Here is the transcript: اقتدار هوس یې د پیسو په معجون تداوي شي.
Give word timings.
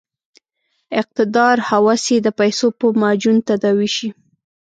اقتدار 1.01 1.57
هوس 1.69 2.03
یې 2.13 2.17
د 2.25 2.27
پیسو 2.39 2.67
په 2.79 2.85
معجون 3.01 3.37
تداوي 3.49 3.89
شي. 3.95 4.09